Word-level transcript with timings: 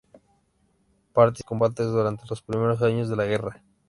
Participó 1.13 1.19
en 1.19 1.19
numerosos 1.19 1.43
combates 1.45 1.85
durante 1.91 2.23
los 2.27 2.41
primeros 2.41 2.81
años 2.81 3.07
de 3.07 3.15
la 3.15 3.25
guerra. 3.25 3.61